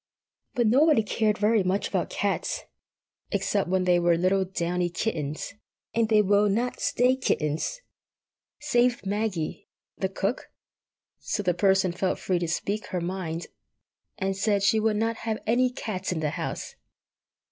But 0.55 0.65
nobody 0.65 1.03
cared 1.03 1.37
very 1.37 1.61
much 1.61 1.87
about 1.89 2.09
cats—except 2.09 3.69
when 3.69 3.83
they 3.83 3.99
were 3.99 4.17
little 4.17 4.43
downy 4.45 4.89
kittens, 4.89 5.53
and 5.93 6.09
they 6.09 6.23
will 6.23 6.49
not 6.49 6.79
stay 6.79 7.15
kittens!—save 7.15 9.05
Maggie, 9.05 9.69
the 9.99 10.09
cook; 10.09 10.49
so 11.19 11.43
the 11.43 11.53
Person 11.53 11.91
felt 11.91 12.17
free 12.17 12.39
to 12.39 12.47
speak 12.47 12.87
her 12.87 12.99
mind, 12.99 13.45
and 14.17 14.35
said 14.35 14.63
she 14.63 14.79
would 14.79 14.97
not 14.97 15.17
have 15.17 15.37
any 15.45 15.69
cats 15.69 16.11
in 16.11 16.19
the 16.19 16.31
house. 16.31 16.73